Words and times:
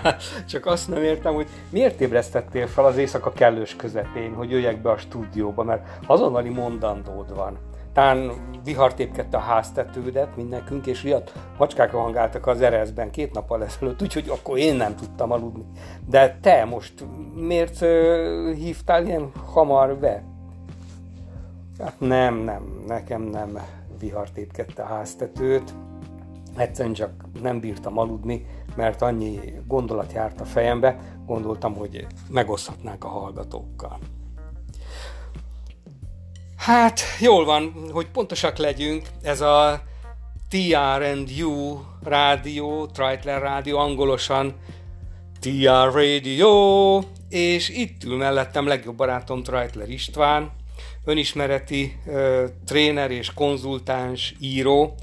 Csak 0.50 0.66
azt 0.66 0.88
nem 0.88 1.02
értem, 1.02 1.34
hogy 1.34 1.48
miért 1.70 2.00
ébresztettél 2.00 2.66
fel 2.66 2.84
az 2.84 2.96
éjszaka 2.96 3.32
kellős 3.32 3.76
közepén, 3.76 4.34
hogy 4.34 4.50
jöjjek 4.50 4.82
be 4.82 4.90
a 4.90 4.98
stúdióba, 4.98 5.62
mert 5.62 5.86
azonnali 6.06 6.48
mondandód 6.48 7.34
van. 7.34 7.58
Tán 7.92 8.32
vihartépkedte 8.64 9.36
a 9.36 9.40
háztetődet 9.40 10.36
mindenkünk, 10.36 10.86
és 10.86 11.02
riadt 11.02 11.32
macskák 11.58 11.92
rohangáltak 11.92 12.46
az 12.46 12.60
ereszben 12.60 13.10
két 13.10 13.32
nappal 13.32 13.64
ezelőtt, 13.64 14.02
úgyhogy 14.02 14.28
akkor 14.28 14.58
én 14.58 14.74
nem 14.76 14.96
tudtam 14.96 15.32
aludni. 15.32 15.64
De 16.08 16.38
te 16.40 16.64
most 16.64 17.04
miért 17.34 17.78
hívtál 18.54 19.06
ilyen 19.06 19.32
hamar 19.52 19.96
be? 19.96 20.22
Hát 21.78 22.00
nem, 22.00 22.34
nem, 22.34 22.84
nekem 22.86 23.22
nem 23.22 23.58
vihartépkedte 23.98 24.82
a 24.82 24.86
háztetőt. 24.86 25.74
Egyszerűen 26.56 26.94
csak 26.94 27.24
nem 27.42 27.60
bírtam 27.60 27.98
aludni, 27.98 28.46
mert 28.76 29.02
annyi 29.02 29.40
gondolat 29.66 30.12
járt 30.12 30.40
a 30.40 30.44
fejembe, 30.44 30.98
gondoltam, 31.26 31.74
hogy 31.74 32.06
megoszthatnánk 32.28 33.04
a 33.04 33.08
hallgatókkal. 33.08 33.98
Hát, 36.56 37.00
jól 37.20 37.44
van, 37.44 37.72
hogy 37.92 38.06
pontosak 38.10 38.56
legyünk, 38.56 39.08
ez 39.22 39.40
a 39.40 39.82
TR&U 40.48 41.80
rádió, 42.02 42.86
Trightler 42.86 43.40
rádió, 43.40 43.78
angolosan 43.78 44.54
TR 45.40 45.92
Radio, 45.92 47.00
és 47.28 47.68
itt 47.68 48.04
ül 48.04 48.16
mellettem 48.16 48.66
legjobb 48.66 48.96
barátom 48.96 49.42
Trightler 49.42 49.88
István, 49.88 50.50
önismereti 51.04 51.98
uh, 52.06 52.44
tréner 52.66 53.10
és 53.10 53.32
konzultáns, 53.34 54.34
író. 54.40 54.94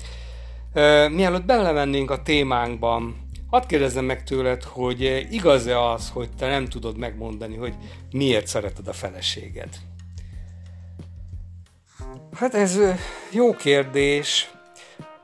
Mielőtt 1.09 1.45
belemennénk 1.45 2.11
a 2.11 2.21
témánkban, 2.21 3.27
hadd 3.49 3.67
kérdezzem 3.67 4.05
meg 4.05 4.23
tőled, 4.23 4.63
hogy 4.63 5.27
igaz-e 5.31 5.89
az, 5.89 6.09
hogy 6.09 6.29
te 6.37 6.47
nem 6.47 6.65
tudod 6.65 6.97
megmondani, 6.97 7.55
hogy 7.55 7.73
miért 8.11 8.47
szereted 8.47 8.87
a 8.87 8.93
feleséged? 8.93 9.69
Hát 12.33 12.53
ez 12.53 12.79
jó 13.31 13.55
kérdés. 13.55 14.51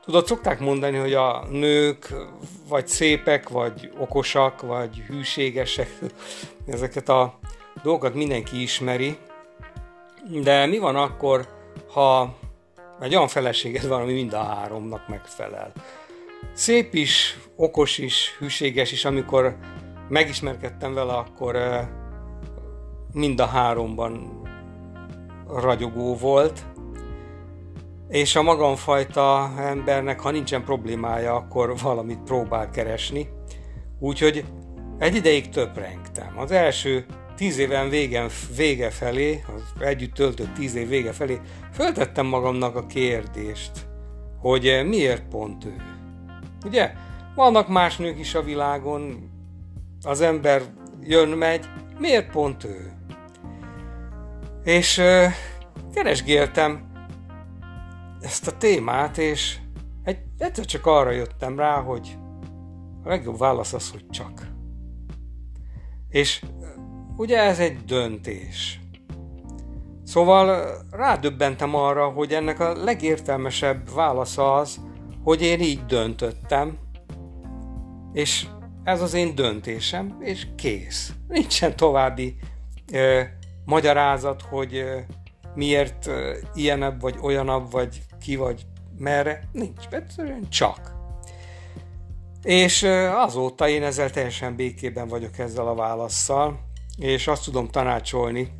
Tudod, 0.04 0.26
szokták 0.26 0.60
mondani, 0.60 0.96
hogy 0.96 1.14
a 1.14 1.44
nők 1.50 2.14
vagy 2.68 2.86
szépek, 2.86 3.48
vagy 3.48 3.92
okosak, 3.98 4.60
vagy 4.60 4.96
hűségesek. 4.96 5.90
Ezeket 6.66 7.08
a 7.08 7.38
dolgokat 7.82 8.14
mindenki 8.14 8.62
ismeri. 8.62 9.16
De 10.42 10.66
mi 10.66 10.78
van 10.78 10.96
akkor, 10.96 11.48
ha 11.92 12.34
egy 13.00 13.14
olyan 13.14 13.28
feleséged 13.28 13.86
van, 13.86 14.00
ami 14.00 14.12
mind 14.12 14.32
a 14.32 14.42
háromnak 14.42 15.08
megfelel? 15.08 15.72
Szép 16.52 16.94
is, 16.94 17.38
okos 17.56 17.98
is, 17.98 18.36
hűséges 18.38 18.92
is, 18.92 19.04
amikor 19.04 19.56
megismerkedtem 20.08 20.94
vele, 20.94 21.12
akkor 21.12 21.56
mind 23.12 23.40
a 23.40 23.46
háromban 23.46 24.40
ragyogó 25.48 26.16
volt, 26.16 26.64
és 28.08 28.36
a 28.36 28.42
magamfajta 28.42 29.50
embernek, 29.58 30.20
ha 30.20 30.30
nincsen 30.30 30.64
problémája, 30.64 31.34
akkor 31.34 31.78
valamit 31.82 32.22
próbál 32.22 32.70
keresni. 32.70 33.28
Úgyhogy 33.98 34.44
egy 34.98 35.14
ideig 35.14 35.48
töprengtem. 35.48 36.38
Az 36.38 36.50
első 36.50 37.06
tíz 37.36 37.58
éven 37.58 37.88
végen, 37.88 38.30
vége 38.56 38.90
felé, 38.90 39.44
az 39.54 39.82
együtt 39.82 40.14
töltött 40.14 40.54
tíz 40.54 40.74
év 40.74 40.88
vége 40.88 41.12
felé, 41.12 41.40
föltettem 41.72 42.26
magamnak 42.26 42.76
a 42.76 42.86
kérdést, 42.86 43.86
hogy 44.38 44.82
miért 44.86 45.28
pont 45.28 45.64
ő. 45.64 45.76
Ugye, 46.64 46.92
vannak 47.34 47.68
más 47.68 47.96
nők 47.96 48.18
is 48.18 48.34
a 48.34 48.42
világon, 48.42 49.30
az 50.02 50.20
ember 50.20 50.62
jön-megy, 51.02 51.68
miért 51.98 52.30
pont 52.30 52.64
ő? 52.64 52.92
És 54.64 54.98
uh, 54.98 55.24
keresgéltem 55.94 56.90
ezt 58.20 58.46
a 58.46 58.56
témát, 58.56 59.18
és 59.18 59.58
egy, 60.02 60.18
egyszer 60.38 60.64
csak 60.64 60.86
arra 60.86 61.10
jöttem 61.10 61.58
rá, 61.58 61.80
hogy 61.80 62.18
a 63.04 63.08
legjobb 63.08 63.38
válasz 63.38 63.72
az, 63.72 63.90
hogy 63.90 64.06
csak. 64.10 64.46
És 66.08 66.42
ugye 67.16 67.38
ez 67.38 67.58
egy 67.58 67.84
döntés. 67.84 68.80
Szóval 70.04 70.76
rádöbbentem 70.90 71.74
arra, 71.74 72.08
hogy 72.08 72.32
ennek 72.32 72.60
a 72.60 72.84
legértelmesebb 72.84 73.94
válasza 73.94 74.54
az, 74.54 74.80
hogy 75.22 75.42
én 75.42 75.60
így 75.60 75.84
döntöttem, 75.84 76.78
és 78.12 78.46
ez 78.84 79.02
az 79.02 79.14
én 79.14 79.34
döntésem, 79.34 80.16
és 80.20 80.46
kész. 80.56 81.12
Nincsen 81.28 81.76
további 81.76 82.36
ö, 82.92 83.20
magyarázat, 83.64 84.42
hogy 84.42 84.76
ö, 84.76 84.98
miért 85.54 86.06
ö, 86.06 86.36
ilyenebb, 86.54 87.00
vagy 87.00 87.16
olyanabb, 87.20 87.70
vagy 87.70 88.02
ki 88.20 88.36
vagy 88.36 88.66
merre, 88.98 89.48
nincs, 89.52 89.86
egyszerűen 89.90 90.48
csak. 90.48 90.94
És 92.42 92.82
azóta 93.12 93.68
én 93.68 93.82
ezzel 93.82 94.10
teljesen 94.10 94.56
békében 94.56 95.08
vagyok 95.08 95.38
ezzel 95.38 95.66
a 95.68 95.74
válaszsal, 95.74 96.65
és 96.98 97.26
azt 97.26 97.44
tudom 97.44 97.68
tanácsolni 97.68 98.50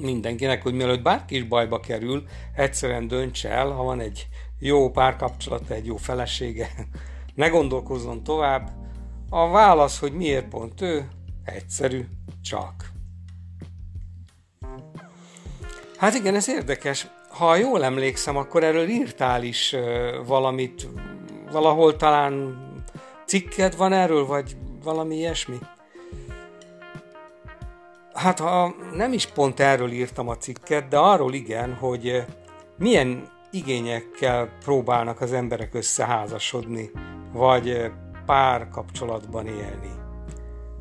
mindenkinek, 0.00 0.62
hogy 0.62 0.74
mielőtt 0.74 1.02
bárki 1.02 1.36
is 1.36 1.44
bajba 1.44 1.80
kerül, 1.80 2.24
egyszerűen 2.54 3.08
dönts 3.08 3.46
el, 3.46 3.70
ha 3.70 3.82
van 3.82 4.00
egy 4.00 4.28
jó 4.58 4.90
párkapcsolata, 4.90 5.74
egy 5.74 5.86
jó 5.86 5.96
felesége, 5.96 6.70
ne 7.34 7.48
gondolkozzon 7.48 8.22
tovább. 8.22 8.70
A 9.30 9.50
válasz, 9.50 9.98
hogy 9.98 10.12
miért 10.12 10.48
pont 10.48 10.80
ő, 10.80 11.08
egyszerű, 11.44 12.06
csak. 12.42 12.90
Hát 15.96 16.14
igen, 16.14 16.34
ez 16.34 16.48
érdekes 16.48 17.08
ha 17.28 17.56
jól 17.56 17.84
emlékszem, 17.84 18.36
akkor 18.36 18.64
erről 18.64 18.88
írtál 18.88 19.42
is 19.42 19.76
valamit, 20.26 20.88
valahol 21.52 21.96
talán 21.96 22.58
cikket 23.26 23.74
van 23.74 23.92
erről, 23.92 24.26
vagy 24.26 24.56
valami 24.82 25.16
ilyesmi? 25.16 25.56
Hát 28.18 28.38
ha 28.38 28.74
nem 28.92 29.12
is 29.12 29.26
pont 29.26 29.60
erről 29.60 29.90
írtam 29.90 30.28
a 30.28 30.36
cikket, 30.36 30.88
de 30.88 30.98
arról 30.98 31.34
igen, 31.34 31.74
hogy 31.74 32.24
milyen 32.78 33.28
igényekkel 33.50 34.48
próbálnak 34.64 35.20
az 35.20 35.32
emberek 35.32 35.74
összeházasodni, 35.74 36.90
vagy 37.32 37.90
pár 38.26 38.68
kapcsolatban 38.68 39.46
élni. 39.46 39.90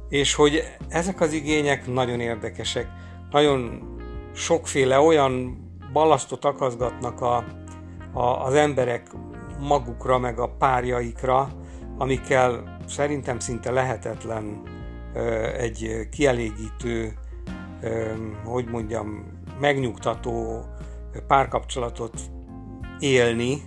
És 0.10 0.34
hogy 0.34 0.64
ezek 0.90 1.22
az 1.22 1.34
igények 1.34 1.88
nagyon 1.88 2.20
érdekesek, 2.20 2.88
nagyon 3.32 3.82
sokféle 4.34 5.00
olyan 5.00 5.58
balasztot 5.94 6.46
akaszgatnak 6.46 7.22
a, 7.22 7.44
a, 8.14 8.46
az 8.46 8.54
emberek 8.54 9.08
magukra, 9.60 10.18
meg 10.18 10.40
a 10.40 10.56
párjaikra, 10.58 11.50
amikkel 11.98 12.78
szerintem 12.88 13.40
szinte 13.40 13.72
lehetetlen 13.72 14.62
ö, 15.14 15.44
egy 15.44 16.08
kielégítő, 16.12 17.14
hogy 18.46 18.66
mondjam, 18.66 19.26
megnyugtató 19.60 20.66
párkapcsolatot 21.28 22.20
élni, 23.00 23.62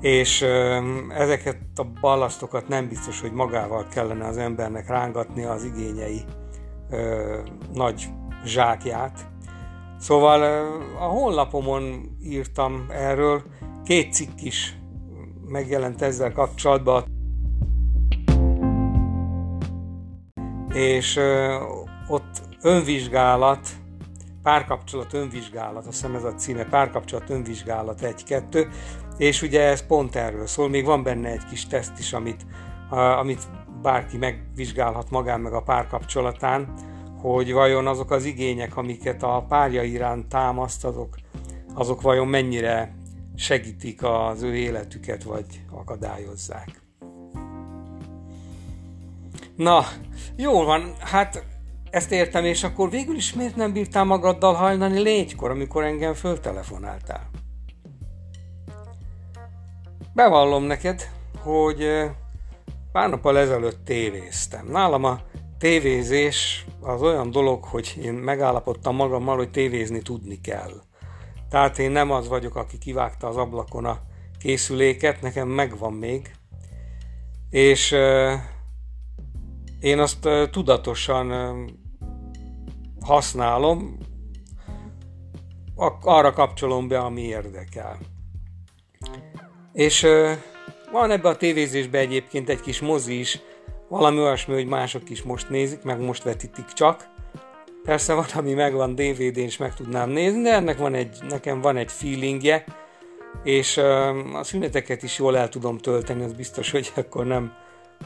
és 0.00 0.42
ezeket 1.08 1.58
a 1.76 1.84
ballasztokat 2.00 2.68
nem 2.68 2.88
biztos, 2.88 3.20
hogy 3.20 3.32
magával 3.32 3.86
kellene 3.88 4.26
az 4.26 4.36
embernek 4.36 4.88
rángatni 4.88 5.44
az 5.44 5.64
igényei 5.64 6.24
nagy 7.72 8.08
zsákját, 8.44 9.28
Szóval 9.98 10.42
a 10.98 11.04
honlapomon 11.04 12.16
írtam 12.22 12.86
erről, 12.90 13.42
két 13.84 14.12
cikk 14.12 14.40
is 14.40 14.78
megjelent 15.48 16.02
ezzel 16.02 16.32
kapcsolatban. 16.32 17.04
És 20.72 21.20
ott 22.08 22.47
önvizsgálat, 22.62 23.68
párkapcsolat 24.42 25.12
önvizsgálat, 25.12 25.86
azt 25.86 25.96
hiszem 25.96 26.14
ez 26.14 26.24
a 26.24 26.34
címe, 26.34 26.64
párkapcsolat 26.64 27.30
önvizsgálat 27.30 28.00
1-2, 28.02 28.66
és 29.16 29.42
ugye 29.42 29.62
ez 29.62 29.86
pont 29.86 30.16
erről 30.16 30.46
szól, 30.46 30.68
még 30.68 30.84
van 30.84 31.02
benne 31.02 31.28
egy 31.28 31.44
kis 31.44 31.66
teszt 31.66 31.98
is, 31.98 32.12
amit, 32.12 32.46
amit 32.90 33.48
bárki 33.82 34.16
megvizsgálhat 34.16 35.10
magán 35.10 35.40
meg 35.40 35.52
a 35.52 35.62
párkapcsolatán, 35.62 36.72
hogy 37.20 37.52
vajon 37.52 37.86
azok 37.86 38.10
az 38.10 38.24
igények, 38.24 38.76
amiket 38.76 39.22
a 39.22 39.44
párja 39.48 39.82
iránt 39.82 40.28
támaszt, 40.28 40.84
azok, 40.84 41.16
azok 41.74 42.00
vajon 42.02 42.28
mennyire 42.28 42.94
segítik 43.36 44.02
az 44.02 44.42
ő 44.42 44.54
életüket, 44.54 45.22
vagy 45.22 45.46
akadályozzák. 45.70 46.82
Na, 49.56 49.84
jó 50.36 50.64
van, 50.64 50.94
hát 51.00 51.44
ezt 51.90 52.12
értem, 52.12 52.44
és 52.44 52.64
akkor 52.64 52.90
végül 52.90 53.16
is 53.16 53.32
miért 53.32 53.56
nem 53.56 53.72
bírtál 53.72 54.04
magaddal 54.04 54.54
hajnani 54.54 54.98
légykor, 54.98 55.50
amikor 55.50 55.84
engem 55.84 56.14
föltelefonáltál? 56.14 57.30
Bevallom 60.14 60.64
neked, 60.64 61.10
hogy 61.38 62.10
pár 62.92 63.10
nappal 63.10 63.38
ezelőtt 63.38 63.84
tévéztem. 63.84 64.66
Nálam 64.66 65.04
a 65.04 65.20
tévézés 65.58 66.66
az 66.80 67.02
olyan 67.02 67.30
dolog, 67.30 67.64
hogy 67.64 67.98
én 68.02 68.12
megállapodtam 68.12 68.94
magammal, 68.94 69.36
hogy 69.36 69.50
tévézni 69.50 70.02
tudni 70.02 70.40
kell. 70.40 70.72
Tehát 71.50 71.78
én 71.78 71.90
nem 71.90 72.10
az 72.10 72.28
vagyok, 72.28 72.56
aki 72.56 72.78
kivágta 72.78 73.28
az 73.28 73.36
ablakon 73.36 73.84
a 73.84 73.98
készüléket, 74.38 75.20
nekem 75.20 75.48
megvan 75.48 75.92
még. 75.92 76.30
És 77.50 77.96
én 79.80 79.98
azt 79.98 80.28
tudatosan 80.50 81.32
használom, 83.00 83.98
arra 86.02 86.32
kapcsolom 86.32 86.88
be, 86.88 86.98
ami 86.98 87.22
érdekel. 87.22 87.98
És 89.72 90.06
van 90.92 91.10
ebbe 91.10 91.28
a 91.28 91.36
tévézésbe 91.36 91.98
egyébként 91.98 92.48
egy 92.48 92.60
kis 92.60 92.80
mozi 92.80 93.18
is, 93.18 93.40
valami 93.88 94.18
olyasmi, 94.18 94.54
hogy 94.54 94.66
mások 94.66 95.10
is 95.10 95.22
most 95.22 95.50
nézik, 95.50 95.82
meg 95.82 96.00
most 96.00 96.22
vetítik 96.22 96.66
csak. 96.66 97.08
Persze 97.82 98.14
van, 98.14 98.24
ami 98.34 98.52
megvan 98.52 98.94
DVD-n, 98.94 99.38
és 99.38 99.56
meg 99.56 99.74
tudnám 99.74 100.10
nézni, 100.10 100.42
de 100.42 100.52
ennek 100.52 100.78
van 100.78 100.94
egy, 100.94 101.18
nekem 101.28 101.60
van 101.60 101.76
egy 101.76 101.92
feelingje, 101.92 102.64
és 103.42 103.76
a 104.32 104.42
szüneteket 104.42 105.02
is 105.02 105.18
jól 105.18 105.36
el 105.36 105.48
tudom 105.48 105.78
tölteni, 105.78 106.24
az 106.24 106.32
biztos, 106.32 106.70
hogy 106.70 106.92
akkor 106.96 107.26
nem, 107.26 107.52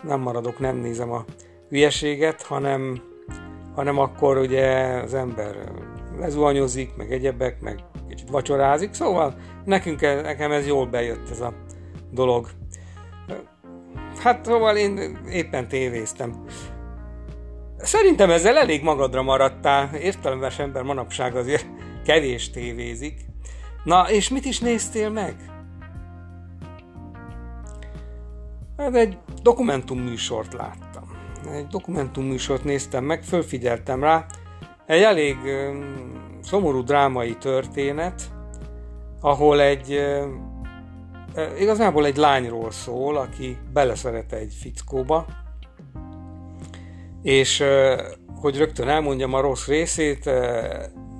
nem 0.03 0.21
maradok, 0.21 0.59
nem 0.59 0.77
nézem 0.77 1.11
a 1.11 1.25
hülyeséget, 1.73 2.43
hanem, 2.43 3.03
hanem 3.75 3.99
akkor 3.99 4.39
ugye 4.39 4.67
az 5.03 5.15
ember 5.15 5.57
lezuhanyozik, 6.19 6.97
meg 6.97 7.13
egyebek, 7.13 7.61
meg 7.61 7.85
kicsit 8.09 8.31
vacsorázik, 8.31 8.93
szóval 8.93 9.35
nekünk, 9.65 10.01
nekem 10.01 10.53
ez 10.53 10.67
jól 10.67 10.87
bejött 10.87 11.31
ez 11.31 11.41
a 11.41 11.55
dolog. 12.11 12.49
Hát 14.19 14.45
szóval 14.45 14.77
én 14.77 15.19
éppen 15.31 15.69
tévéztem. 15.69 16.45
Szerintem 17.77 18.31
ezzel 18.31 18.57
elég 18.57 18.83
magadra 18.83 19.23
maradtál. 19.23 19.95
Értelemves 19.95 20.59
ember 20.59 20.83
manapság 20.83 21.37
azért 21.37 21.67
kevés 22.05 22.51
tévézik. 22.51 23.21
Na, 23.85 24.11
és 24.11 24.29
mit 24.29 24.45
is 24.45 24.61
néztél 24.61 25.11
meg? 25.11 25.35
Hát 28.77 28.95
egy 28.95 29.19
dokumentumműsort 29.43 30.53
láttam. 30.53 30.92
Egy 31.51 31.67
dokumentumműsort 31.67 32.65
néztem 32.65 33.05
meg, 33.05 33.23
fölfigyeltem 33.23 34.03
rá. 34.03 34.27
Egy 34.87 35.03
elég 35.03 35.37
szomorú 36.43 36.83
drámai 36.83 37.37
történet, 37.37 38.23
ahol 39.21 39.61
egy 39.61 40.01
igazából 41.59 42.07
egy 42.07 42.17
lányról 42.17 42.71
szól, 42.71 43.17
aki 43.17 43.57
beleszeret 43.73 44.33
egy 44.33 44.55
fickóba, 44.61 45.27
és 47.23 47.65
hogy 48.41 48.57
rögtön 48.57 48.89
elmondjam 48.89 49.35
a 49.35 49.41
rossz 49.41 49.67
részét, 49.67 50.31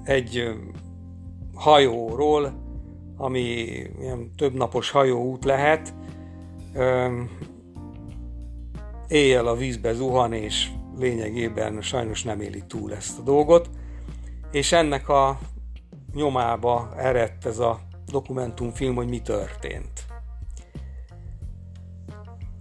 egy 0.05 0.51
hajóról, 1.55 2.53
ami 3.17 3.41
ilyen 4.01 4.31
több 4.37 4.55
napos 4.55 4.91
hajóút 4.91 5.45
lehet, 5.45 5.95
éjjel 9.13 9.47
a 9.47 9.57
vízbe 9.57 9.93
zuhan, 9.93 10.33
és 10.33 10.69
lényegében 10.99 11.83
sajnos 11.83 12.23
nem 12.23 12.41
éli 12.41 12.63
túl 12.67 12.95
ezt 12.95 13.19
a 13.19 13.23
dolgot, 13.23 13.71
és 14.51 14.73
ennek 14.73 15.09
a 15.09 15.39
nyomába 16.15 16.93
eredt 16.97 17.47
ez 17.47 17.59
a 17.59 17.81
dokumentumfilm, 18.07 18.95
hogy 18.95 19.09
mi 19.09 19.21
történt. 19.21 20.07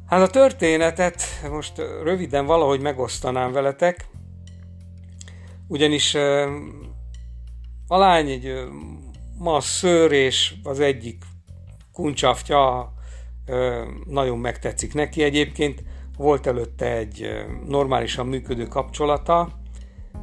Hát 0.05 0.21
a 0.21 0.29
történetet 0.29 1.23
most 1.49 1.77
röviden 2.03 2.45
valahogy 2.45 2.81
megosztanám 2.81 3.51
veletek, 3.51 4.07
ugyanis 5.67 6.15
a 7.87 7.97
lány 7.97 8.29
egy 8.29 8.53
masszőr, 9.37 10.11
és 10.11 10.53
az 10.63 10.79
egyik 10.79 11.23
kuncsaftja 11.91 12.93
nagyon 14.05 14.37
megtetszik 14.37 14.93
neki 14.93 15.23
egyébként. 15.23 15.83
Volt 16.17 16.47
előtte 16.47 16.91
egy 16.91 17.29
normálisan 17.67 18.27
működő 18.27 18.67
kapcsolata, 18.67 19.49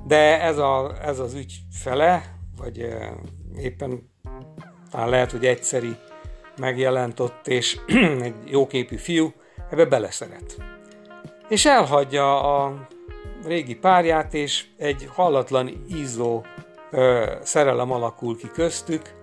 de 0.07 0.43
ez, 0.43 0.59
a, 0.59 0.93
ez 1.03 1.19
az 1.19 1.35
ügyfele, 1.35 2.39
vagy 2.57 2.89
éppen 3.57 4.11
talán 4.91 5.09
lehet, 5.09 5.31
hogy 5.31 5.47
egyszeri 5.47 5.97
megjelent 6.59 7.21
ott, 7.21 7.47
és 7.47 7.81
egy 8.23 8.35
jóképű 8.45 8.97
fiú, 8.97 9.33
ebbe 9.71 9.85
beleszeret. 9.85 10.57
És 11.49 11.67
elhagyja 11.67 12.57
a 12.65 12.87
régi 13.45 13.75
párját, 13.75 14.35
és 14.35 14.67
egy 14.77 15.09
hallatlan 15.13 15.85
ízó 15.91 16.43
ö, 16.91 17.33
szerelem 17.43 17.93
alakul 17.93 18.37
ki 18.37 18.51
köztük. 18.51 19.15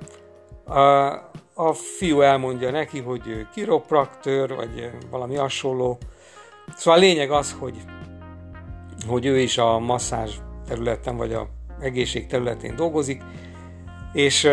A, 0.66 0.80
a 1.54 1.74
fiú 1.74 2.22
elmondja 2.22 2.72
neki, 2.72 3.00
hogy 3.00 3.28
ő 3.28 3.48
kiropraktőr, 3.54 4.56
vagy 4.56 4.92
valami 5.10 5.36
hasonló. 5.36 5.98
Szóval 6.76 7.00
a 7.00 7.02
lényeg 7.02 7.32
az, 7.32 7.56
hogy, 7.60 7.76
hogy 9.08 9.26
ő 9.26 9.40
is 9.40 9.58
a 9.58 9.80
masszázs 9.80 10.36
területen, 10.68 11.18
vagy 11.18 11.34
a 11.34 11.48
egészség 11.80 12.28
területén 12.28 12.76
dolgozik, 12.76 13.24
és 14.14 14.44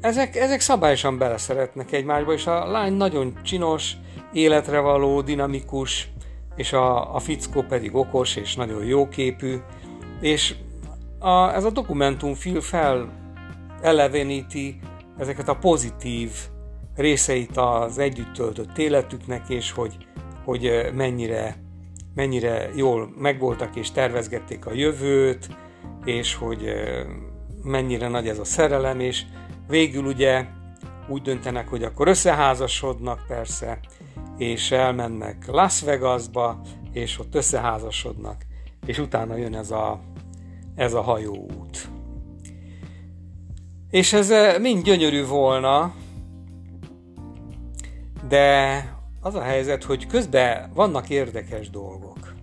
ezek, 0.00 0.36
ezek 0.36 0.60
szabályosan 0.60 1.18
beleszeretnek 1.18 1.92
egymásba, 1.92 2.32
és 2.32 2.46
a 2.46 2.70
lány 2.70 2.92
nagyon 2.92 3.38
csinos, 3.42 3.96
életre 4.32 4.78
való, 4.78 5.20
dinamikus, 5.20 6.08
és 6.56 6.72
a, 6.72 7.14
a 7.14 7.18
fickó 7.18 7.62
pedig 7.62 7.94
okos 7.94 8.36
és 8.36 8.54
nagyon 8.54 8.84
jóképű, 8.84 9.56
és 10.20 10.54
a, 11.18 11.54
ez 11.54 11.64
a 11.64 11.70
dokumentumfilm 11.70 12.60
fel 12.60 13.12
eleveníti 13.82 14.80
ezeket 15.18 15.48
a 15.48 15.56
pozitív 15.56 16.30
részeit 16.94 17.56
az 17.56 17.98
együtt 17.98 18.32
töltött 18.32 18.78
életüknek, 18.78 19.48
és 19.48 19.72
hogy, 19.72 19.96
hogy 20.44 20.90
mennyire, 20.94 21.56
mennyire 22.14 22.70
jól 22.74 23.12
megvoltak 23.18 23.76
és 23.76 23.90
tervezgették 23.90 24.66
a 24.66 24.72
jövőt, 24.72 25.48
és 26.04 26.34
hogy 26.34 26.72
mennyire 27.62 28.08
nagy 28.08 28.28
ez 28.28 28.38
a 28.38 28.44
szerelem, 28.44 29.00
és 29.00 29.22
végül 29.68 30.04
ugye 30.04 30.46
úgy 31.08 31.22
döntenek, 31.22 31.68
hogy 31.68 31.82
akkor 31.82 32.08
összeházasodnak 32.08 33.24
persze, 33.26 33.78
és 34.38 34.70
elmennek 34.70 35.46
Las 35.46 35.80
Vegasba, 35.80 36.60
és 36.92 37.18
ott 37.18 37.34
összeházasodnak, 37.34 38.36
és 38.86 38.98
utána 38.98 39.36
jön 39.36 39.54
ez 39.54 39.70
a, 39.70 40.00
ez 40.74 40.94
a 40.94 41.00
hajóút. 41.00 41.88
És 43.90 44.12
ez 44.12 44.32
mind 44.60 44.82
gyönyörű 44.82 45.24
volna, 45.24 45.94
de 48.28 48.84
az 49.20 49.34
a 49.34 49.42
helyzet, 49.42 49.84
hogy 49.84 50.06
közben 50.06 50.70
vannak 50.74 51.08
érdekes 51.08 51.70
dolgok. 51.70 52.34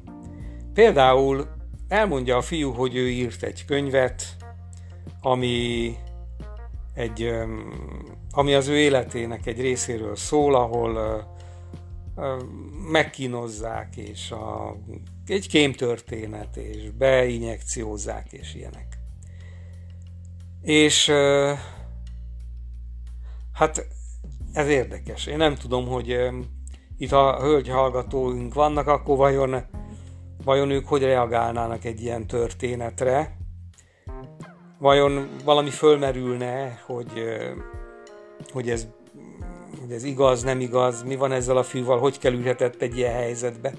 Például 0.74 1.48
elmondja 1.88 2.38
a 2.38 2.42
fiú, 2.42 2.72
hogy 2.72 2.96
ő 2.96 3.10
írt 3.10 3.44
egy 3.44 3.66
könyvet, 3.66 4.24
ami 5.22 5.96
egy, 6.94 7.34
ami 8.32 8.54
az 8.54 8.68
ő 8.68 8.78
életének 8.78 9.46
egy 9.46 9.62
részéről 9.62 10.16
szól, 10.16 10.56
ahol 10.56 11.26
megkínozzák, 12.92 13.98
és 13.98 14.32
a, 14.32 14.76
egy 15.26 15.48
kémtörténet, 15.48 16.58
és 16.58 16.92
beinjekciózzák, 16.92 18.34
és 18.34 18.56
ilyenek. 18.56 18.98
És 20.62 21.12
hát 23.54 23.88
ez 24.54 24.68
érdekes. 24.68 25.26
Én 25.26 25.38
nem 25.38 25.56
tudom, 25.56 25.88
hogy 25.88 26.30
itt 26.98 27.12
a 27.12 27.40
hölgy 27.42 27.70
hallgatóink 27.70 28.54
vannak, 28.54 28.88
akkor 28.88 29.18
vajon, 29.18 29.56
vajon 30.44 30.70
ők 30.70 30.88
hogy 30.88 31.04
reagálnának 31.04 31.86
egy 31.86 32.02
ilyen 32.02 32.28
történetre? 32.28 33.38
Vajon 34.80 35.30
valami 35.44 35.70
fölmerülne, 35.70 36.82
hogy, 36.86 37.24
hogy 38.52 38.70
ez 38.70 38.88
hogy 39.82 39.92
ez 39.92 40.04
igaz, 40.04 40.44
nem 40.44 40.60
igaz, 40.60 41.04
mi 41.04 41.16
van 41.16 41.32
ezzel 41.32 41.58
a 41.58 41.64
fiúval, 41.64 42.00
hogy 42.00 42.20
kerülhetett 42.20 42.82
egy 42.82 42.98
ilyen 42.98 43.14
helyzetbe. 43.14 43.74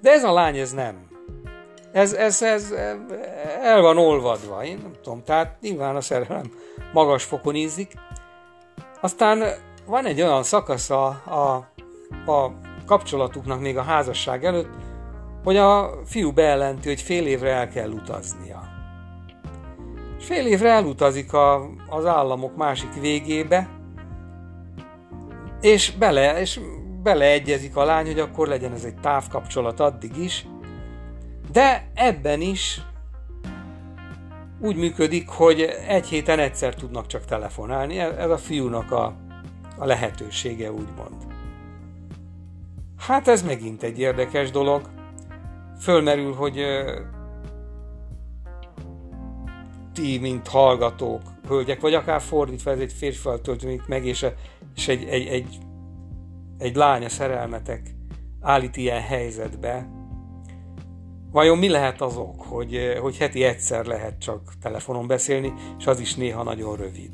De 0.00 0.10
ez 0.10 0.24
a 0.24 0.32
lány, 0.32 0.56
ez 0.56 0.72
nem. 0.72 1.06
Ez, 1.92 2.12
ez, 2.12 2.42
ez 2.42 2.74
el 3.62 3.80
van 3.80 3.98
olvadva, 3.98 4.64
én 4.64 4.78
nem 4.82 4.92
tudom, 5.02 5.22
tehát 5.24 5.60
nyilván 5.60 5.96
a 5.96 6.00
szerelem 6.00 6.52
magas 6.92 7.24
fokon 7.24 7.54
ízik. 7.54 7.92
Aztán 9.00 9.42
van 9.86 10.04
egy 10.04 10.22
olyan 10.22 10.42
szakasz 10.42 10.90
a, 10.90 11.06
a, 12.26 12.48
kapcsolatuknak 12.86 13.60
még 13.60 13.76
a 13.76 13.82
házasság 13.82 14.44
előtt, 14.44 14.70
hogy 15.44 15.56
a 15.56 15.90
fiú 16.04 16.32
bejelenti, 16.32 16.88
hogy 16.88 17.00
fél 17.00 17.26
évre 17.26 17.50
el 17.50 17.68
kell 17.68 17.90
utaznia. 17.90 18.62
És 20.18 20.24
fél 20.24 20.46
évre 20.46 20.70
elutazik 20.70 21.32
a, 21.32 21.70
az 21.88 22.06
államok 22.06 22.56
másik 22.56 23.00
végébe, 23.00 23.68
és 25.60 25.90
bele, 25.98 26.40
és 26.40 26.60
beleegyezik 27.02 27.76
a 27.76 27.84
lány, 27.84 28.06
hogy 28.06 28.20
akkor 28.20 28.48
legyen 28.48 28.72
ez 28.72 28.84
egy 28.84 29.00
távkapcsolat 29.00 29.80
addig 29.80 30.16
is, 30.16 30.46
de 31.52 31.90
ebben 31.94 32.40
is 32.40 32.80
úgy 34.60 34.76
működik, 34.76 35.28
hogy 35.28 35.60
egy 35.88 36.06
héten 36.06 36.38
egyszer 36.38 36.74
tudnak 36.74 37.06
csak 37.06 37.24
telefonálni. 37.24 37.98
Ez 37.98 38.30
a 38.30 38.38
fiúnak 38.38 38.92
a, 38.92 39.16
a 39.78 39.84
lehetősége, 39.84 40.72
úgymond. 40.72 41.27
Hát 42.98 43.28
ez 43.28 43.42
megint 43.42 43.82
egy 43.82 43.98
érdekes 43.98 44.50
dolog. 44.50 44.90
Fölmerül, 45.80 46.34
hogy 46.34 46.64
ti, 49.92 50.18
mint 50.18 50.48
hallgatók, 50.48 51.22
hölgyek, 51.48 51.80
vagy 51.80 51.94
akár 51.94 52.20
fordítva, 52.20 52.70
ez 52.70 52.78
egy 52.78 52.92
férfival 52.92 53.40
töltődik 53.40 53.86
meg, 53.86 54.06
és, 54.06 54.26
és 54.74 54.88
egy, 54.88 55.04
egy, 55.04 55.26
egy, 55.26 55.58
egy 56.58 56.76
lánya 56.76 57.08
szerelmetek 57.08 57.82
állít 58.40 58.76
ilyen 58.76 59.02
helyzetbe, 59.02 59.88
Vajon 61.30 61.58
mi 61.58 61.68
lehet 61.68 62.00
az 62.00 62.16
ok, 62.16 62.42
hogy, 62.42 62.98
hogy 63.00 63.16
heti 63.16 63.42
egyszer 63.44 63.86
lehet 63.86 64.18
csak 64.18 64.52
telefonon 64.60 65.06
beszélni, 65.06 65.52
és 65.78 65.86
az 65.86 66.00
is 66.00 66.14
néha 66.14 66.42
nagyon 66.42 66.76
rövid? 66.76 67.10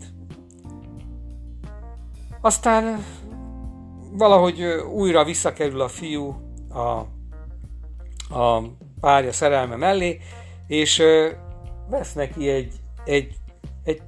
Aztán 2.41 3.05
valahogy 4.17 4.63
újra 4.93 5.25
visszakerül 5.25 5.81
a 5.81 5.89
fiú 5.89 6.37
a, 6.69 6.81
a 8.39 8.63
párja 9.01 9.33
szerelme 9.33 9.77
mellé, 9.77 10.21
és 10.67 11.03
vesz 11.91 12.13
neki 12.13 12.49
egy, 12.49 12.73
egy, 13.05 13.35
egy 13.85 14.03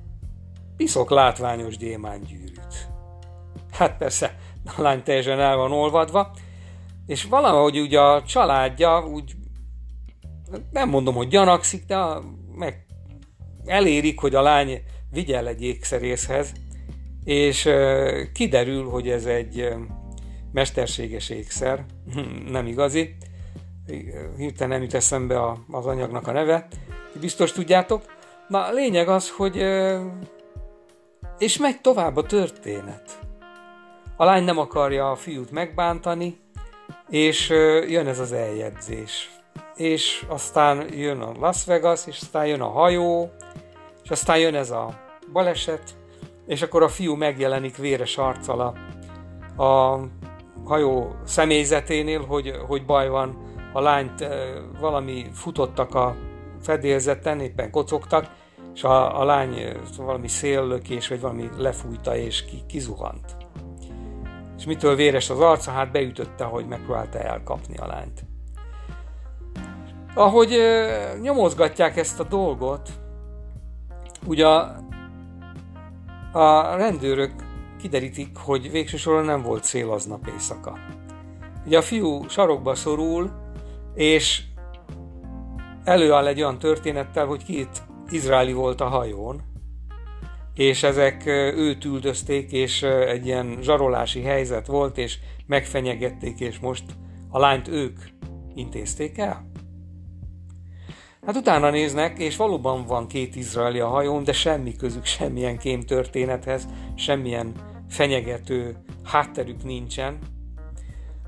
piszok 0.77 1.11
látványos 1.11 1.77
gyémánygyűrűt. 1.77 2.89
Hát 3.73 3.97
persze, 3.97 4.39
a 4.77 4.83
lány 4.83 5.03
teljesen 5.03 5.41
el 5.41 5.57
van 5.57 5.73
olvadva, 5.73 6.31
és 7.07 7.25
valahogy 7.25 7.81
ugye 7.81 8.01
a 8.01 8.23
családja 8.23 9.07
úgy 9.07 9.35
nem 10.71 10.89
mondom, 10.89 11.15
hogy 11.15 11.29
gyanakszik, 11.29 11.85
de 11.85 11.99
meg 12.55 12.87
elérik, 13.65 14.21
hogy 14.21 14.35
a 14.35 14.43
lány 14.43 14.83
vigye 15.11 15.47
egy 15.47 15.63
ékszerészhez, 15.63 16.53
és 17.27 17.69
kiderül, 18.33 18.89
hogy 18.89 19.09
ez 19.09 19.25
egy 19.25 19.69
mesterséges 20.53 21.31
ékszer, 21.31 21.85
nem 22.57 22.67
igazi, 22.67 23.17
hirtelen 24.37 24.73
nem 24.73 24.83
jut 24.83 24.95
eszembe 24.95 25.53
az 25.71 25.87
anyagnak 25.87 26.27
a 26.27 26.33
neve, 26.33 26.67
biztos 27.21 27.53
tudjátok. 27.53 28.03
Na, 28.49 28.67
a 28.67 28.73
lényeg 28.73 29.09
az, 29.09 29.31
hogy 29.31 29.65
és 31.39 31.57
megy 31.57 31.81
tovább 31.81 32.17
a 32.17 32.23
történet. 32.23 33.19
A 34.17 34.25
lány 34.25 34.45
nem 34.45 34.59
akarja 34.59 35.11
a 35.11 35.17
fiút 35.17 35.51
megbántani, 35.51 36.39
és 37.09 37.49
jön 37.89 38.07
ez 38.07 38.19
az 38.19 38.33
eljegyzés. 38.33 39.31
És 39.77 40.25
aztán 40.29 40.95
jön 40.95 41.21
a 41.21 41.33
Las 41.41 41.65
Vegas, 41.65 42.07
és 42.07 42.19
aztán 42.21 42.47
jön 42.47 42.61
a 42.61 42.69
hajó, 42.69 43.31
és 44.03 44.11
aztán 44.11 44.39
jön 44.39 44.55
ez 44.55 44.71
a 44.71 45.01
baleset, 45.33 45.95
és 46.47 46.63
akkor 46.63 46.83
a 46.83 46.89
fiú 46.89 47.15
megjelenik 47.15 47.77
véres 47.77 48.17
arccal 48.17 48.61
a, 48.61 49.63
a 49.63 50.01
hajó 50.65 51.15
személyzeténél, 51.25 52.25
hogy, 52.25 52.53
hogy 52.67 52.85
baj 52.85 53.09
van, 53.09 53.55
a 53.73 53.81
lányt 53.81 54.21
e, 54.21 54.61
valami 54.81 55.27
futottak 55.33 55.95
a 55.95 56.17
fedélzeten, 56.63 57.41
éppen 57.41 57.71
kocogtak, 57.71 58.31
és 58.75 58.85
a, 58.85 59.21
a 59.21 59.25
lány 59.25 59.55
e, 59.59 59.77
valami 59.97 60.29
széllökés, 60.29 61.09
vagy 61.09 61.21
valami 61.21 61.49
lefújta, 61.57 62.17
és 62.17 62.45
ki, 62.45 62.63
kizuhant. 62.69 63.37
És 64.59 64.67
mitől 64.67 64.95
véres 64.95 65.31
az 65.31 65.41
arca? 65.41 65.71
Hát 65.71 65.91
beütötte, 65.91 66.45
hogy 66.45 66.67
megpróbálta 66.67 67.19
elkapni 67.19 67.77
a 67.77 67.87
lányt. 67.87 68.25
Ahogy 70.15 70.59
nyomozgatják 71.21 71.97
ezt 71.97 72.21
a 72.21 72.25
dolgot, 72.25 72.89
ugye 74.27 74.47
a, 76.37 76.77
rendőrök 76.77 77.33
kiderítik, 77.81 78.37
hogy 78.37 78.71
végső 78.71 78.97
soron 78.97 79.25
nem 79.25 79.43
volt 79.43 79.65
szél 79.65 79.91
aznap 79.91 80.27
éjszaka. 80.35 80.79
Ugye 81.67 81.79
a 81.79 81.83
fiú 81.83 82.29
sarokba 82.29 82.75
szorul, 82.75 83.31
és 83.95 84.43
előáll 85.85 86.27
egy 86.27 86.41
olyan 86.41 86.59
történettel, 86.59 87.27
hogy 87.27 87.45
két 87.45 87.83
izraeli 88.11 88.53
volt 88.53 88.81
a 88.81 88.89
hajón, 88.89 89.43
és 90.55 90.83
ezek 90.83 91.27
őt 91.57 91.85
üldözték, 91.85 92.53
és 92.53 92.83
egy 92.83 93.27
ilyen 93.27 93.59
zsarolási 93.61 94.23
helyzet 94.23 94.67
volt, 94.67 94.99
és 94.99 95.19
megfenyegették, 95.47 96.41
és 96.41 96.59
most 96.59 96.85
a 97.29 97.39
lányt 97.39 97.69
ők 97.69 97.99
intézték 98.55 99.19
el. 99.19 99.51
Hát 101.27 101.37
utána 101.37 101.71
néznek, 101.71 102.19
és 102.19 102.37
valóban 102.37 102.87
van 102.87 103.07
két 103.07 103.37
izraeli 103.37 103.81
a 103.81 103.89
hajón, 103.89 104.25
de 104.25 104.33
semmi 104.33 104.77
közük 104.77 105.05
semmilyen 105.05 105.59
kém 105.59 105.81
történethez, 105.81 106.69
semmilyen 106.95 107.53
fenyegető 107.89 108.77
hátterük 109.05 109.65
nincsen. 109.65 110.19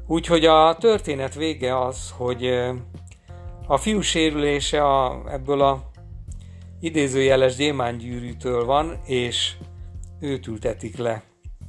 Úgyhogy 0.06 0.44
a 0.44 0.76
történet 0.80 1.34
vége 1.34 1.78
az, 1.78 2.10
hogy 2.16 2.46
a 3.66 3.76
fiú 3.76 4.00
sérülése 4.00 4.84
a, 4.84 5.22
ebből 5.30 5.60
a 5.60 5.90
idézőjeles 6.80 7.56
gyémánygyűrűtől 7.56 8.64
van, 8.64 8.98
és 9.04 9.52
őt 10.20 10.46
ültetik 10.46 10.96
le 10.96 11.22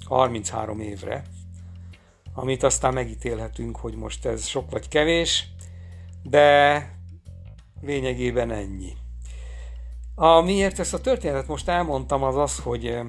33 0.06 0.80
évre, 0.80 1.24
amit 2.34 2.64
aztán 2.64 2.94
megítélhetünk, 2.94 3.78
hogy 3.78 3.96
most 3.96 4.26
ez 4.26 4.46
sok 4.46 4.72
vagy 4.72 4.88
kevés, 4.88 5.48
de 6.24 6.99
Lényegében 7.82 8.52
ennyi. 8.52 8.94
A, 10.16 10.42
miért 10.42 10.80
ezt 10.80 10.94
a 10.94 11.02
történetet 11.02 11.48
most 11.48 11.68
elmondtam, 11.68 12.24
az 12.24 12.36
az, 12.36 12.60
hogy 12.60 13.00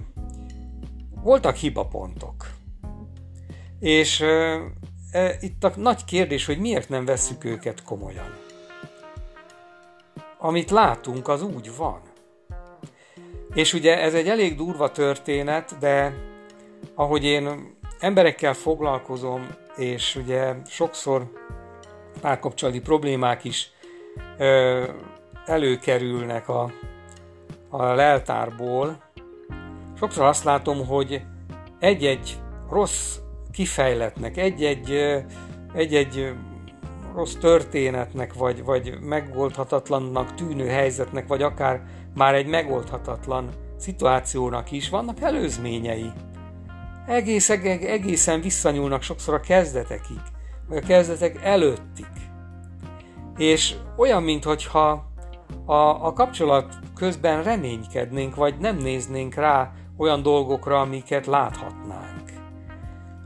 voltak 1.22 1.56
hibapontok. 1.56 2.50
És 3.78 4.20
e, 4.20 5.36
itt 5.40 5.64
a 5.64 5.72
nagy 5.76 6.04
kérdés, 6.04 6.46
hogy 6.46 6.58
miért 6.58 6.88
nem 6.88 7.04
vesszük 7.04 7.44
őket 7.44 7.82
komolyan. 7.82 8.36
Amit 10.38 10.70
látunk, 10.70 11.28
az 11.28 11.42
úgy 11.42 11.76
van. 11.76 12.00
És 13.54 13.72
ugye 13.72 14.00
ez 14.00 14.14
egy 14.14 14.28
elég 14.28 14.56
durva 14.56 14.90
történet, 14.90 15.78
de 15.78 16.14
ahogy 16.94 17.24
én 17.24 17.76
emberekkel 17.98 18.54
foglalkozom, 18.54 19.48
és 19.76 20.16
ugye 20.16 20.54
sokszor 20.66 21.32
párkapcsolati 22.20 22.80
problémák 22.80 23.44
is 23.44 23.70
előkerülnek 25.45 26.49
a, 26.49 26.73
a 27.69 27.83
leltárból, 27.83 29.02
sokszor 29.99 30.25
azt 30.25 30.45
látom, 30.45 30.87
hogy 30.87 31.23
egy-egy 31.79 32.38
rossz 32.71 33.17
kifejletnek, 33.52 34.37
egy-egy, 34.37 34.90
egy-egy 35.75 36.35
rossz 37.14 37.35
történetnek, 37.35 38.35
vagy, 38.35 38.64
vagy 38.64 38.99
megoldhatatlannak 39.00 40.35
tűnő 40.35 40.67
helyzetnek, 40.67 41.26
vagy 41.26 41.43
akár 41.43 41.83
már 42.14 42.35
egy 42.35 42.47
megoldhatatlan 42.47 43.49
szituációnak 43.79 44.71
is 44.71 44.88
vannak 44.88 45.21
előzményei. 45.21 46.11
Egész, 47.07 47.50
egészen 47.50 48.40
visszanyúlnak 48.40 49.02
sokszor 49.02 49.35
a 49.35 49.40
kezdetekig, 49.40 50.21
vagy 50.69 50.76
a 50.76 50.87
kezdetek 50.87 51.45
előttig 51.45 52.07
és 53.40 53.75
olyan, 53.97 54.23
mintha 54.23 55.04
a, 55.64 55.73
a 56.06 56.12
kapcsolat 56.12 56.75
közben 56.94 57.42
reménykednénk, 57.42 58.35
vagy 58.35 58.59
nem 58.59 58.76
néznénk 58.76 59.35
rá 59.35 59.73
olyan 59.97 60.23
dolgokra, 60.23 60.80
amiket 60.80 61.26
láthatnánk. 61.26 62.32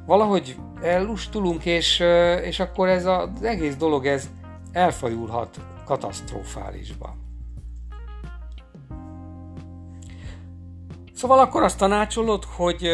Valahogy 0.07 0.57
ellustulunk, 0.83 1.65
és, 1.65 2.01
és 2.43 2.61
akkor 2.61 2.89
ez 2.89 3.07
az 3.07 3.43
egész 3.43 3.77
dolog 3.77 4.07
ez 4.07 4.31
elfajulhat 4.73 5.61
katasztrofálisba. 5.85 7.15
Szóval 11.15 11.39
akkor 11.39 11.63
azt 11.63 11.79
tanácsolod, 11.79 12.45
hogy, 12.45 12.89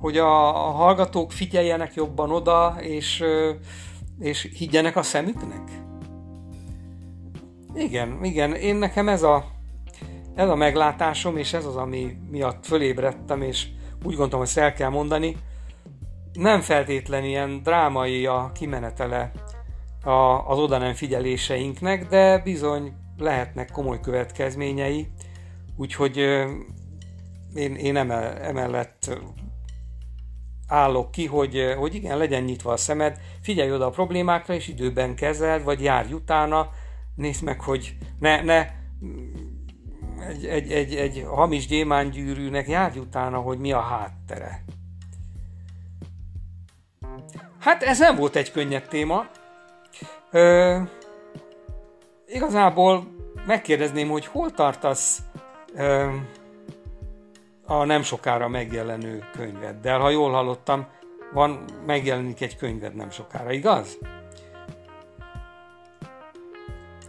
hogy 0.00 0.18
a, 0.18 0.66
a 0.66 0.70
hallgatók 0.70 1.32
figyeljenek 1.32 1.94
jobban 1.94 2.30
oda, 2.30 2.76
és, 2.80 3.24
és 4.22 4.50
higgyenek 4.56 4.96
a 4.96 5.02
szemüknek? 5.02 5.70
Igen, 7.74 8.24
igen, 8.24 8.54
én 8.54 8.76
nekem 8.76 9.08
ez 9.08 9.22
a, 9.22 9.44
ez 10.34 10.48
a 10.48 10.54
meglátásom, 10.54 11.36
és 11.36 11.52
ez 11.52 11.64
az, 11.64 11.76
ami 11.76 12.16
miatt 12.30 12.66
fölébredtem, 12.66 13.42
és 13.42 13.66
úgy 13.96 14.14
gondoltam, 14.14 14.38
hogy 14.38 14.48
ezt 14.48 14.58
el 14.58 14.72
kell 14.72 14.88
mondani. 14.88 15.36
Nem 16.32 16.60
feltétlen 16.60 17.24
ilyen 17.24 17.62
drámai 17.62 18.26
a 18.26 18.50
kimenetele 18.54 19.32
a, 20.04 20.48
az 20.48 20.58
oda 20.58 20.78
nem 20.78 20.94
figyeléseinknek, 20.94 22.08
de 22.08 22.38
bizony 22.38 22.92
lehetnek 23.18 23.70
komoly 23.70 24.00
következményei, 24.00 25.06
úgyhogy 25.76 26.16
én, 27.54 27.74
én 27.74 27.96
emellett 27.96 29.10
állok 30.72 31.10
ki, 31.10 31.26
hogy, 31.26 31.74
hogy 31.78 31.94
igen, 31.94 32.18
legyen 32.18 32.42
nyitva 32.42 32.72
a 32.72 32.76
szemed, 32.76 33.18
figyelj 33.42 33.72
oda 33.72 33.86
a 33.86 33.90
problémákra, 33.90 34.54
és 34.54 34.68
időben 34.68 35.14
kezeld, 35.14 35.64
vagy 35.64 35.82
járj 35.82 36.12
utána, 36.12 36.70
nézd 37.16 37.42
meg, 37.42 37.60
hogy 37.60 37.96
ne, 38.18 38.42
ne 38.42 38.68
egy, 40.28 40.46
egy, 40.46 40.72
egy, 40.72 40.94
egy 40.94 41.24
hamis 41.26 41.66
gyémángyűrűnek 41.66 42.68
járj 42.68 42.98
utána, 42.98 43.38
hogy 43.38 43.58
mi 43.58 43.72
a 43.72 43.80
háttere. 43.80 44.64
Hát 47.58 47.82
ez 47.82 47.98
nem 47.98 48.16
volt 48.16 48.36
egy 48.36 48.52
könnyed 48.52 48.88
téma. 48.88 49.26
Ö, 50.30 50.78
igazából 52.26 53.06
megkérdezném, 53.46 54.08
hogy 54.08 54.26
hol 54.26 54.50
tartasz 54.50 55.22
ö, 55.74 56.14
a 57.72 57.84
nem 57.84 58.02
sokára 58.02 58.48
megjelenő 58.48 59.24
könyveddel. 59.36 59.98
Ha 59.98 60.10
jól 60.10 60.30
hallottam, 60.30 60.86
van, 61.32 61.64
megjelenik 61.86 62.40
egy 62.40 62.56
könyved 62.56 62.94
nem 62.94 63.10
sokára, 63.10 63.52
igaz? 63.52 63.98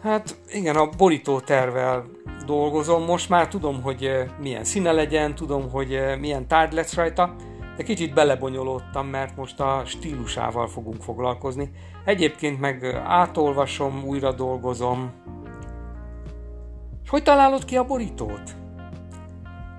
Hát 0.02 0.36
igen, 0.48 0.76
a 0.76 0.90
borító 0.98 1.40
tervel 1.40 2.06
dolgozom. 2.46 3.04
Most 3.04 3.30
már 3.30 3.48
tudom, 3.48 3.82
hogy 3.82 4.12
milyen 4.40 4.64
színe 4.64 4.92
legyen, 4.92 5.36
tudom, 5.36 5.70
hogy 5.70 6.00
milyen 6.20 6.48
tárgy 6.48 6.74
lesz 6.74 6.96
rajta, 6.96 7.36
de 7.78 7.84
kicsit 7.84 8.14
belebonyolódtam, 8.14 9.08
mert 9.08 9.36
most 9.36 9.60
a 9.60 9.82
stílusával 9.86 10.68
fogunk 10.68 11.02
foglalkozni. 11.02 11.72
Egyébként 12.06 12.60
meg 12.60 12.84
átolvasom, 13.06 14.04
újra 14.06 14.32
dolgozom. 14.32 15.12
És 17.04 17.10
hogy 17.10 17.24
találod 17.24 17.66
ki 17.66 17.78
a 17.78 17.84
borítót? 17.84 18.63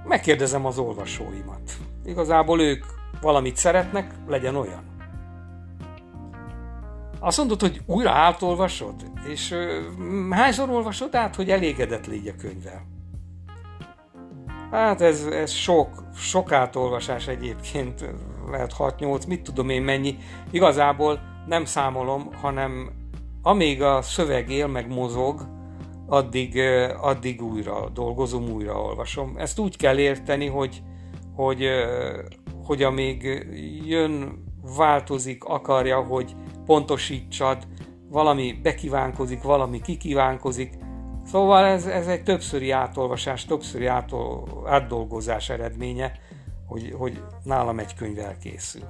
Megkérdezem 0.04 0.66
az 0.66 0.78
olvasóimat. 0.78 1.72
Igazából 2.04 2.60
ők 2.60 2.84
valamit 3.20 3.56
szeretnek, 3.56 4.14
legyen 4.28 4.56
olyan. 4.56 4.82
Azt 7.20 7.38
mondod, 7.38 7.60
hogy 7.60 7.80
újra 7.86 8.10
átolvasod? 8.10 8.94
És 9.28 9.54
hányszor 10.30 10.70
olvasod 10.70 11.14
át, 11.14 11.34
hogy 11.34 11.50
elégedett 11.50 12.06
légy 12.06 12.28
a 12.28 12.34
könyvvel? 12.40 12.86
Hát 14.70 15.00
ez, 15.00 15.26
ez 15.26 15.50
sok, 15.50 16.04
sok 16.16 16.52
átolvasás 16.52 17.26
egyébként, 17.26 18.04
lehet 18.50 18.74
6-8, 18.78 19.26
mit 19.28 19.42
tudom 19.42 19.68
én 19.68 19.82
mennyi. 19.82 20.18
Igazából 20.50 21.20
nem 21.46 21.64
számolom, 21.64 22.30
hanem 22.40 22.90
amíg 23.42 23.82
a 23.82 24.02
szöveg 24.02 24.50
él, 24.50 24.66
meg 24.66 24.88
mozog, 24.88 25.46
addig, 26.06 26.58
addig 27.00 27.42
újra 27.42 27.88
dolgozom, 27.88 28.48
újra 28.48 28.80
olvasom. 28.80 29.36
Ezt 29.36 29.58
úgy 29.58 29.76
kell 29.76 29.98
érteni, 29.98 30.46
hogy, 30.46 30.82
hogy, 31.34 31.68
hogy 32.64 32.82
amíg 32.82 33.46
jön, 33.84 34.42
változik, 34.76 35.44
akarja, 35.44 36.00
hogy 36.02 36.34
pontosítsad, 36.64 37.66
valami 38.08 38.52
bekívánkozik, 38.62 39.42
valami 39.42 39.80
kikívánkozik. 39.80 40.78
Szóval 41.24 41.64
ez, 41.64 41.86
ez 41.86 42.06
egy 42.06 42.22
többszöri 42.22 42.70
átolvasás, 42.70 43.44
többszöri 43.44 43.86
átol, 43.86 44.62
átdolgozás 44.66 45.48
eredménye, 45.48 46.12
hogy, 46.66 46.94
hogy 46.98 47.22
nálam 47.42 47.78
egy 47.78 47.94
könyv 47.94 48.18
elkészül. 48.18 48.82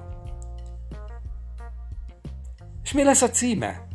És 2.83 2.93
mi 2.93 3.03
lesz 3.03 3.21
a 3.21 3.29
címe? 3.29 3.87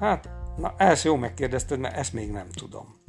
Hát, 0.00 0.33
na 0.56 0.74
ezt 0.76 1.04
jó 1.04 1.16
megkérdezted, 1.16 1.78
mert 1.78 1.96
ezt 1.96 2.12
még 2.12 2.30
nem 2.30 2.48
tudom. 2.48 3.02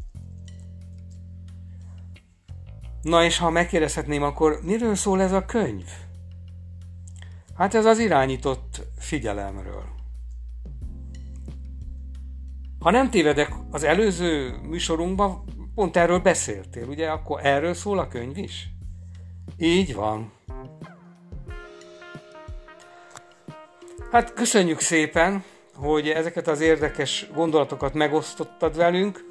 Na 3.02 3.24
és 3.24 3.38
ha 3.38 3.50
megkérdezhetném, 3.50 4.24
akkor 4.24 4.60
miről 4.64 4.96
szól 4.96 5.22
ez 5.22 5.32
a 5.32 5.46
könyv? 5.46 5.88
Hát 7.56 7.74
ez 7.74 7.86
az 7.86 8.00
irányított 8.00 8.82
figyelemről. 8.98 9.84
Ha 12.80 12.92
nem 12.92 13.10
tévedek, 13.10 13.54
az 13.72 13.84
előző 13.84 14.58
műsorunkban 14.62 15.44
pont 15.76 15.98
erről 15.98 16.20
beszéltél, 16.20 16.88
ugye? 16.88 17.10
Akkor 17.10 17.46
erről 17.46 17.74
szól 17.74 18.00
a 18.00 18.08
könyv 18.08 18.38
is? 18.38 18.70
Így 19.58 19.96
van. 19.96 20.32
Hát 24.12 24.34
köszönjük 24.34 24.80
szépen, 24.80 25.44
hogy 25.76 26.10
ezeket 26.10 26.48
az 26.48 26.62
érdekes 26.62 27.28
gondolatokat 27.34 27.94
megosztottad 27.94 28.78
velünk. 28.78 29.30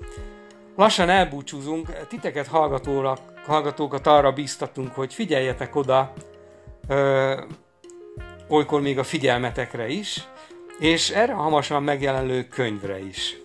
Lassan 0.76 1.08
elbúcsúzunk, 1.08 2.06
titeket 2.08 2.46
hallgatóra, 2.46 3.16
hallgatókat 3.46 4.06
arra 4.06 4.32
bíztatunk, 4.32 4.94
hogy 4.94 5.14
figyeljetek 5.14 5.76
oda 5.76 6.12
olykor 8.48 8.80
még 8.80 8.98
a 8.98 9.04
figyelmetekre 9.04 9.88
is, 9.88 10.28
és 10.78 11.10
erre 11.10 11.32
hamarosan 11.32 11.82
megjelenő 11.82 12.44
könyvre 12.44 12.98
is. 12.98 13.36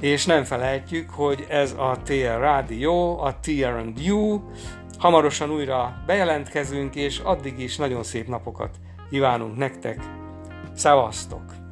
És 0.00 0.26
nem 0.26 0.44
felejtjük, 0.44 1.10
hogy 1.10 1.46
ez 1.48 1.72
a 1.72 1.98
TR 2.04 2.38
Rádió, 2.38 3.18
a 3.20 3.34
TR&U, 3.40 4.40
hamarosan 4.98 5.50
újra 5.50 6.02
bejelentkezünk, 6.06 6.94
és 6.94 7.18
addig 7.18 7.58
is 7.58 7.76
nagyon 7.76 8.02
szép 8.02 8.28
napokat 8.28 8.76
kívánunk 9.10 9.56
nektek. 9.56 9.98
Szevasztok! 10.74 11.63